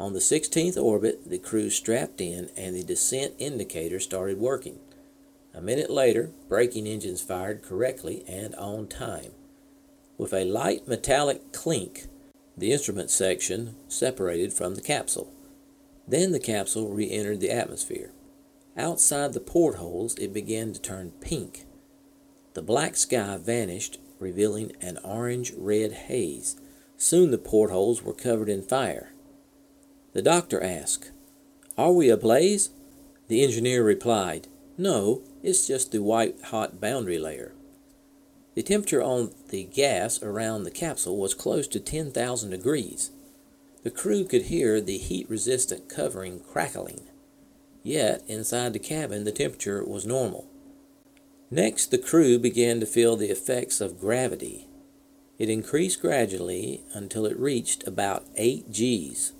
On 0.00 0.14
the 0.14 0.18
16th 0.18 0.82
orbit, 0.82 1.28
the 1.28 1.38
crew 1.38 1.68
strapped 1.68 2.18
in 2.18 2.48
and 2.56 2.74
the 2.74 2.82
descent 2.82 3.34
indicator 3.38 4.00
started 4.00 4.38
working. 4.38 4.78
A 5.52 5.60
minute 5.60 5.90
later, 5.90 6.30
braking 6.48 6.86
engines 6.86 7.20
fired 7.20 7.60
correctly 7.60 8.24
and 8.26 8.54
on 8.54 8.86
time. 8.86 9.32
With 10.16 10.32
a 10.32 10.46
light 10.46 10.88
metallic 10.88 11.52
clink, 11.52 12.06
the 12.58 12.72
instrument 12.72 13.10
section 13.10 13.76
separated 13.88 14.52
from 14.52 14.74
the 14.74 14.80
capsule. 14.80 15.32
Then 16.06 16.32
the 16.32 16.40
capsule 16.40 16.88
re 16.88 17.10
entered 17.10 17.40
the 17.40 17.50
atmosphere. 17.50 18.12
Outside 18.76 19.32
the 19.32 19.40
portholes, 19.40 20.16
it 20.16 20.32
began 20.32 20.72
to 20.72 20.80
turn 20.80 21.12
pink. 21.20 21.64
The 22.54 22.62
black 22.62 22.96
sky 22.96 23.36
vanished, 23.36 23.98
revealing 24.18 24.72
an 24.80 24.98
orange 25.04 25.52
red 25.56 25.92
haze. 25.92 26.56
Soon 26.96 27.30
the 27.30 27.38
portholes 27.38 28.02
were 28.02 28.14
covered 28.14 28.48
in 28.48 28.62
fire. 28.62 29.12
The 30.12 30.22
doctor 30.22 30.62
asked, 30.62 31.12
Are 31.76 31.92
we 31.92 32.08
ablaze? 32.08 32.70
The 33.28 33.44
engineer 33.44 33.84
replied, 33.84 34.48
No, 34.76 35.22
it's 35.42 35.66
just 35.66 35.92
the 35.92 36.02
white 36.02 36.40
hot 36.44 36.80
boundary 36.80 37.18
layer. 37.18 37.52
The 38.58 38.64
temperature 38.64 39.00
on 39.00 39.30
the 39.50 39.62
gas 39.62 40.20
around 40.20 40.64
the 40.64 40.72
capsule 40.72 41.16
was 41.16 41.32
close 41.32 41.68
to 41.68 41.78
10,000 41.78 42.50
degrees. 42.50 43.12
The 43.84 43.90
crew 43.92 44.24
could 44.24 44.46
hear 44.46 44.80
the 44.80 44.98
heat 44.98 45.30
resistant 45.30 45.88
covering 45.88 46.40
crackling. 46.40 47.02
Yet, 47.84 48.24
inside 48.26 48.72
the 48.72 48.80
cabin, 48.80 49.22
the 49.22 49.30
temperature 49.30 49.84
was 49.84 50.04
normal. 50.04 50.48
Next, 51.52 51.92
the 51.92 51.98
crew 51.98 52.36
began 52.36 52.80
to 52.80 52.86
feel 52.86 53.14
the 53.14 53.30
effects 53.30 53.80
of 53.80 54.00
gravity. 54.00 54.66
It 55.38 55.48
increased 55.48 56.02
gradually 56.02 56.82
until 56.92 57.26
it 57.26 57.38
reached 57.38 57.86
about 57.86 58.26
8 58.34 58.72
Gs. 58.72 59.34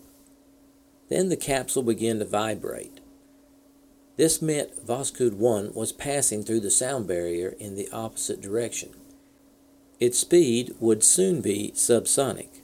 Then 1.08 1.28
the 1.28 1.36
capsule 1.36 1.82
began 1.82 2.20
to 2.20 2.24
vibrate. 2.24 3.00
This 4.16 4.40
meant 4.40 4.86
Voskhod 4.86 5.32
1 5.32 5.74
was 5.74 5.90
passing 5.90 6.44
through 6.44 6.60
the 6.60 6.70
sound 6.70 7.08
barrier 7.08 7.56
in 7.58 7.74
the 7.74 7.88
opposite 7.90 8.40
direction. 8.40 8.90
Its 10.00 10.18
speed 10.18 10.74
would 10.78 11.02
soon 11.02 11.40
be 11.40 11.72
subsonic. 11.74 12.62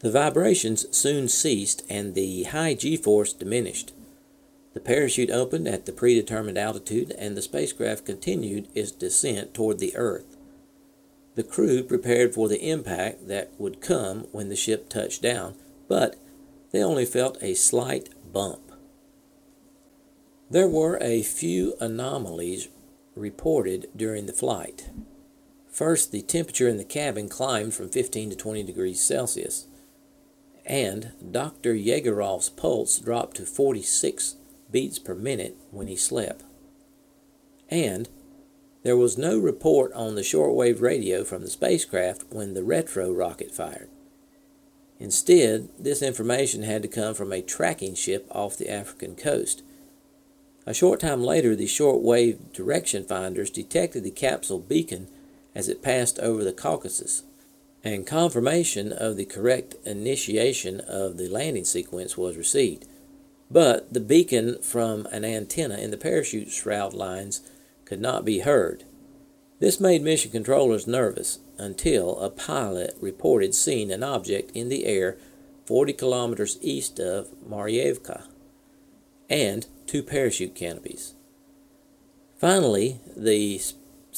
The 0.00 0.10
vibrations 0.10 0.86
soon 0.96 1.28
ceased 1.28 1.82
and 1.90 2.14
the 2.14 2.44
high 2.44 2.74
g 2.74 2.96
force 2.96 3.32
diminished. 3.32 3.92
The 4.74 4.80
parachute 4.80 5.30
opened 5.30 5.66
at 5.66 5.86
the 5.86 5.92
predetermined 5.92 6.56
altitude 6.56 7.10
and 7.18 7.36
the 7.36 7.42
spacecraft 7.42 8.06
continued 8.06 8.68
its 8.74 8.92
descent 8.92 9.52
toward 9.52 9.78
the 9.78 9.96
Earth. 9.96 10.36
The 11.34 11.42
crew 11.42 11.82
prepared 11.82 12.34
for 12.34 12.48
the 12.48 12.68
impact 12.68 13.28
that 13.28 13.52
would 13.58 13.80
come 13.80 14.26
when 14.32 14.48
the 14.48 14.56
ship 14.56 14.88
touched 14.88 15.22
down, 15.22 15.54
but 15.88 16.16
they 16.70 16.82
only 16.82 17.04
felt 17.04 17.42
a 17.42 17.54
slight 17.54 18.10
bump. 18.32 18.72
There 20.50 20.68
were 20.68 20.98
a 21.00 21.22
few 21.22 21.74
anomalies 21.80 22.68
reported 23.14 23.88
during 23.96 24.26
the 24.26 24.32
flight. 24.32 24.90
First, 25.78 26.10
the 26.10 26.22
temperature 26.22 26.66
in 26.66 26.76
the 26.76 26.84
cabin 26.84 27.28
climbed 27.28 27.72
from 27.72 27.88
15 27.88 28.30
to 28.30 28.36
20 28.36 28.64
degrees 28.64 29.00
Celsius 29.00 29.68
and 30.66 31.12
Dr. 31.30 31.72
Yegorov's 31.72 32.48
pulse 32.48 32.98
dropped 32.98 33.36
to 33.36 33.46
46 33.46 34.34
beats 34.72 34.98
per 34.98 35.14
minute 35.14 35.56
when 35.70 35.86
he 35.86 35.94
slept. 35.94 36.42
And 37.70 38.08
there 38.82 38.96
was 38.96 39.16
no 39.16 39.38
report 39.38 39.92
on 39.92 40.16
the 40.16 40.22
shortwave 40.22 40.80
radio 40.80 41.22
from 41.22 41.42
the 41.42 41.48
spacecraft 41.48 42.24
when 42.28 42.54
the 42.54 42.64
retro 42.64 43.12
rocket 43.12 43.52
fired. 43.52 43.88
Instead, 44.98 45.68
this 45.78 46.02
information 46.02 46.64
had 46.64 46.82
to 46.82 46.88
come 46.88 47.14
from 47.14 47.32
a 47.32 47.40
tracking 47.40 47.94
ship 47.94 48.26
off 48.32 48.56
the 48.56 48.68
African 48.68 49.14
coast. 49.14 49.62
A 50.66 50.74
short 50.74 50.98
time 50.98 51.22
later, 51.22 51.54
the 51.54 51.66
shortwave 51.66 52.52
direction 52.52 53.04
finders 53.04 53.48
detected 53.48 54.02
the 54.02 54.10
capsule 54.10 54.58
beacon 54.58 55.06
as 55.54 55.68
it 55.68 55.82
passed 55.82 56.18
over 56.18 56.44
the 56.44 56.52
Caucasus 56.52 57.22
and 57.84 58.06
confirmation 58.06 58.92
of 58.92 59.16
the 59.16 59.24
correct 59.24 59.76
initiation 59.84 60.80
of 60.80 61.16
the 61.16 61.28
landing 61.28 61.64
sequence 61.64 62.16
was 62.16 62.36
received. 62.36 62.86
But 63.50 63.92
the 63.92 64.00
beacon 64.00 64.60
from 64.62 65.06
an 65.06 65.24
antenna 65.24 65.76
in 65.76 65.90
the 65.90 65.96
parachute 65.96 66.50
shroud 66.50 66.92
lines 66.92 67.40
could 67.84 68.00
not 68.00 68.24
be 68.24 68.40
heard. 68.40 68.84
This 69.60 69.80
made 69.80 70.02
mission 70.02 70.30
controllers 70.30 70.86
nervous 70.86 71.40
until 71.56 72.18
a 72.20 72.30
pilot 72.30 72.96
reported 73.00 73.54
seeing 73.54 73.90
an 73.90 74.02
object 74.02 74.50
in 74.54 74.68
the 74.68 74.84
air 74.84 75.16
40 75.66 75.92
kilometers 75.94 76.58
east 76.62 76.98
of 76.98 77.28
Marievka 77.46 78.24
and 79.28 79.66
two 79.86 80.02
parachute 80.02 80.54
canopies. 80.54 81.14
Finally, 82.38 83.00
the 83.16 83.60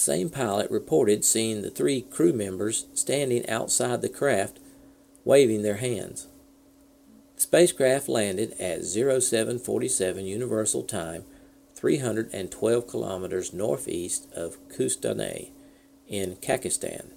same 0.00 0.30
pilot 0.30 0.70
reported 0.70 1.26
seeing 1.26 1.60
the 1.60 1.68
three 1.68 2.00
crew 2.00 2.32
members 2.32 2.86
standing 2.94 3.46
outside 3.50 4.00
the 4.00 4.08
craft 4.08 4.58
waving 5.26 5.60
their 5.60 5.76
hands. 5.76 6.26
The 7.34 7.42
spacecraft 7.42 8.08
landed 8.08 8.52
at 8.58 8.82
0747 8.82 10.24
Universal 10.24 10.84
Time, 10.84 11.24
312 11.74 12.86
kilometers 12.86 13.52
northeast 13.52 14.26
of 14.32 14.56
Kustane 14.70 15.50
in 16.08 16.36
Kazakhstan, 16.36 17.10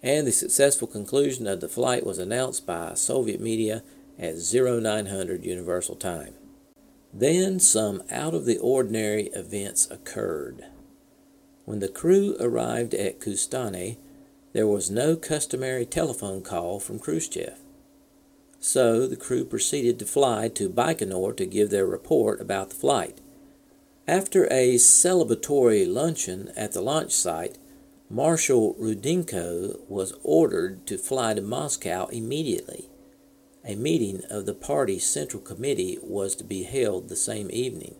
and 0.00 0.28
the 0.28 0.32
successful 0.32 0.86
conclusion 0.86 1.48
of 1.48 1.60
the 1.60 1.68
flight 1.68 2.06
was 2.06 2.18
announced 2.18 2.64
by 2.64 2.94
Soviet 2.94 3.40
media 3.40 3.82
at 4.16 4.36
0900 4.36 5.44
Universal 5.44 5.96
Time. 5.96 6.34
Then 7.12 7.58
some 7.58 8.04
out 8.12 8.32
of 8.32 8.44
the 8.44 8.58
ordinary 8.58 9.24
events 9.34 9.90
occurred. 9.90 10.66
When 11.66 11.80
the 11.80 11.88
crew 11.88 12.36
arrived 12.38 12.94
at 12.94 13.18
Kustane, 13.18 13.96
there 14.52 14.68
was 14.68 14.88
no 14.88 15.16
customary 15.16 15.84
telephone 15.84 16.40
call 16.40 16.78
from 16.78 17.00
Khrushchev. 17.00 17.58
So 18.60 19.06
the 19.08 19.16
crew 19.16 19.44
proceeded 19.44 19.98
to 19.98 20.06
fly 20.06 20.48
to 20.50 20.70
Baikonur 20.70 21.36
to 21.36 21.44
give 21.44 21.70
their 21.70 21.84
report 21.84 22.40
about 22.40 22.70
the 22.70 22.76
flight. 22.76 23.18
After 24.06 24.46
a 24.46 24.76
celebratory 24.76 25.92
luncheon 25.92 26.52
at 26.56 26.70
the 26.70 26.80
launch 26.80 27.10
site, 27.10 27.58
Marshal 28.08 28.74
Rudenko 28.74 29.80
was 29.88 30.14
ordered 30.22 30.86
to 30.86 30.96
fly 30.96 31.34
to 31.34 31.42
Moscow 31.42 32.06
immediately. 32.06 32.88
A 33.64 33.74
meeting 33.74 34.22
of 34.30 34.46
the 34.46 34.54
party's 34.54 35.04
central 35.04 35.42
committee 35.42 35.98
was 36.00 36.36
to 36.36 36.44
be 36.44 36.62
held 36.62 37.08
the 37.08 37.16
same 37.16 37.50
evening. 37.50 37.96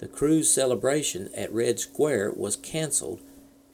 The 0.00 0.08
crew's 0.08 0.50
celebration 0.50 1.30
at 1.36 1.52
Red 1.52 1.78
Square 1.78 2.32
was 2.36 2.56
canceled, 2.56 3.20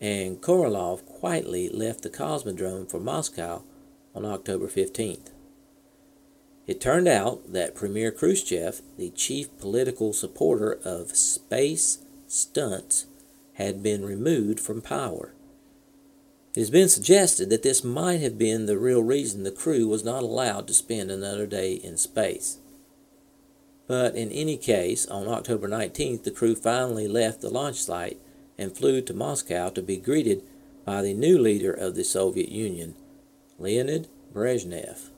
and 0.00 0.40
Korolev 0.40 1.04
quietly 1.06 1.68
left 1.68 2.02
the 2.02 2.11
Cosmodrome 2.11 2.90
for 2.90 3.00
Moscow 3.00 3.62
on 4.14 4.24
October 4.24 4.68
15th. 4.68 5.30
It 6.66 6.80
turned 6.80 7.09
out 7.09 7.52
that 7.52 7.74
Premier 7.74 8.12
Khrushchev, 8.12 8.80
the 8.96 9.11
chief 9.11 9.48
political 9.59 10.12
supporter 10.12 10.78
of 10.85 11.16
space 11.16 11.98
stunts, 12.28 13.06
had 13.54 13.83
been 13.83 14.04
removed 14.04 14.61
from 14.61 14.80
power. 14.80 15.35
It 16.54 16.61
has 16.61 16.70
been 16.70 16.88
suggested 16.88 17.50
that 17.50 17.64
this 17.64 17.83
might 17.83 18.20
have 18.20 18.38
been 18.38 18.66
the 18.66 18.78
real 18.78 19.02
reason 19.02 19.42
the 19.42 19.50
crew 19.50 19.88
was 19.88 20.04
not 20.04 20.22
allowed 20.22 20.68
to 20.68 20.74
spend 20.74 21.11
another 21.11 21.44
day 21.44 21.72
in 21.72 21.96
space. 21.96 22.60
But 23.90 24.14
in 24.14 24.31
any 24.31 24.57
case, 24.57 25.05
on 25.09 25.26
October 25.26 25.66
19th, 25.66 26.22
the 26.22 26.31
crew 26.31 26.55
finally 26.55 27.09
left 27.09 27.40
the 27.40 27.50
launch 27.50 27.83
site 27.83 28.20
and 28.57 28.70
flew 28.70 29.00
to 29.00 29.12
Moscow 29.12 29.68
to 29.70 29.83
be 29.83 29.96
greeted 29.96 30.44
by 30.85 31.03
the 31.03 31.12
new 31.12 31.37
leader 31.37 31.72
of 31.72 31.96
the 31.96 32.05
Soviet 32.05 32.50
Union, 32.50 32.94
Leonid 33.59 34.07
Brezhnev. 34.33 35.09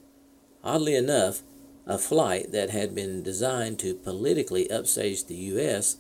Oddly 0.65 0.95
enough, 0.95 1.43
a 1.87 1.99
flight 1.99 2.51
that 2.53 2.71
had 2.71 2.95
been 2.95 3.23
designed 3.23 3.79
to 3.81 3.93
politically 3.93 4.71
upstage 4.71 5.27
the 5.27 5.35
U.S. 5.53 5.99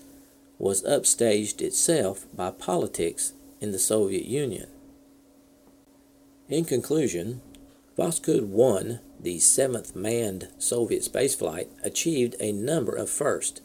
was 0.58 0.82
upstaged 0.84 1.60
itself 1.60 2.24
by 2.34 2.50
politics 2.50 3.34
in 3.60 3.72
the 3.72 3.78
Soviet 3.78 4.24
Union. 4.24 4.68
In 6.48 6.64
conclusion, 6.64 7.42
Voskhod 7.96 8.46
1, 8.46 9.00
the 9.20 9.38
seventh 9.38 9.94
manned 9.94 10.48
Soviet 10.56 11.02
spaceflight, 11.02 11.68
achieved 11.84 12.34
a 12.40 12.50
number 12.50 12.94
of 12.94 13.10
firsts. 13.10 13.60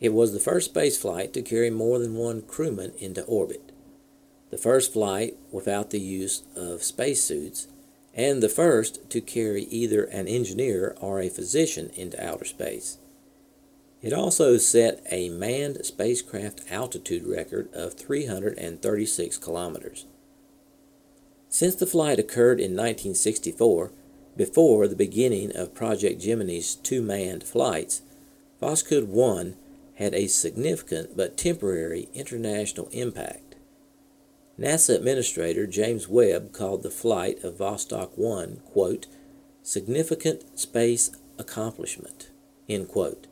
It 0.00 0.12
was 0.12 0.32
the 0.32 0.40
first 0.40 0.74
spaceflight 0.74 1.32
to 1.34 1.42
carry 1.42 1.70
more 1.70 2.00
than 2.00 2.16
one 2.16 2.42
crewman 2.42 2.94
into 2.98 3.22
orbit, 3.24 3.70
the 4.50 4.58
first 4.58 4.92
flight 4.92 5.36
without 5.52 5.90
the 5.90 6.00
use 6.00 6.42
of 6.56 6.82
spacesuits, 6.82 7.68
and 8.12 8.42
the 8.42 8.48
first 8.48 9.08
to 9.10 9.20
carry 9.20 9.64
either 9.64 10.02
an 10.04 10.26
engineer 10.26 10.96
or 11.00 11.20
a 11.20 11.28
physician 11.28 11.90
into 11.94 12.22
outer 12.24 12.44
space. 12.44 12.98
It 14.02 14.12
also 14.12 14.56
set 14.58 15.00
a 15.12 15.28
manned 15.28 15.86
spacecraft 15.86 16.70
altitude 16.72 17.24
record 17.24 17.72
of 17.72 17.94
336 17.94 19.38
kilometers. 19.38 20.06
Since 21.54 21.76
the 21.76 21.86
flight 21.86 22.18
occurred 22.18 22.58
in 22.58 22.72
1964, 22.72 23.92
before 24.36 24.88
the 24.88 24.96
beginning 24.96 25.56
of 25.56 25.72
Project 25.72 26.20
Gemini's 26.20 26.74
two 26.74 27.00
manned 27.00 27.44
flights, 27.44 28.02
Voskhod 28.60 29.06
1 29.06 29.54
had 29.94 30.14
a 30.14 30.26
significant 30.26 31.16
but 31.16 31.36
temporary 31.36 32.08
international 32.12 32.88
impact. 32.90 33.54
NASA 34.58 34.96
Administrator 34.96 35.68
James 35.68 36.08
Webb 36.08 36.52
called 36.52 36.82
the 36.82 36.90
flight 36.90 37.44
of 37.44 37.58
Vostok 37.58 38.18
1, 38.18 38.60
quote, 38.72 39.06
significant 39.62 40.58
space 40.58 41.12
accomplishment, 41.38 42.30
end 42.68 42.88
quote 42.88 43.28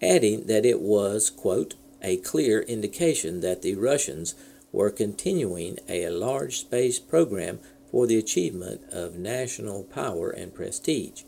adding 0.00 0.46
that 0.46 0.64
it 0.64 0.80
was, 0.80 1.28
quote, 1.28 1.74
a 2.02 2.18
clear 2.18 2.60
indication 2.60 3.40
that 3.40 3.62
the 3.62 3.74
Russians 3.74 4.36
were 4.72 4.90
continuing 4.90 5.78
a 5.88 6.08
large 6.10 6.60
space 6.60 6.98
program 6.98 7.58
for 7.90 8.06
the 8.06 8.18
achievement 8.18 8.82
of 8.92 9.16
national 9.16 9.84
power 9.84 10.30
and 10.30 10.54
prestige. 10.54 11.22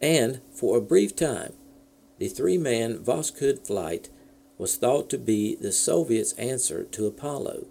And 0.00 0.40
for 0.52 0.76
a 0.76 0.80
brief 0.80 1.14
time, 1.16 1.52
the 2.18 2.28
three 2.28 2.58
man 2.58 2.98
Voskhod 2.98 3.66
flight 3.66 4.08
was 4.56 4.76
thought 4.76 5.08
to 5.10 5.18
be 5.18 5.54
the 5.56 5.72
Soviets' 5.72 6.32
answer 6.34 6.84
to 6.84 7.06
Apollo, 7.06 7.66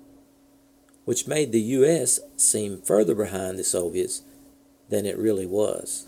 which 1.06 1.28
made 1.28 1.52
the 1.52 1.62
U.S. 1.62 2.20
seem 2.38 2.82
further 2.82 3.16
behind 3.16 3.60
the 3.60 3.64
Soviets 3.64 4.24
than 4.90 5.06
it 5.06 5.18
really 5.18 5.46
was. 5.46 6.08